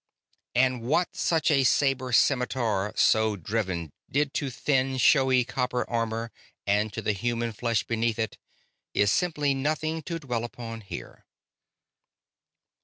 And 0.55 0.81
what 0.81 1.15
such 1.15 1.51
a 1.51 1.63
saber 1.63 2.11
scimitar, 2.11 2.91
so 2.95 3.35
driven, 3.35 3.91
did 4.09 4.33
to 4.33 4.49
thin, 4.49 4.97
showy 4.97 5.43
copper 5.43 5.87
armor 5.87 6.31
and 6.65 6.91
to 6.93 7.03
the 7.03 7.13
human 7.13 7.51
flesh 7.51 7.83
beneath 7.83 8.17
it, 8.17 8.39
is 8.95 9.11
simply 9.11 9.53
nothing 9.53 10.01
to 10.01 10.17
dwell 10.17 10.43
upon 10.43 10.81
here. 10.81 11.23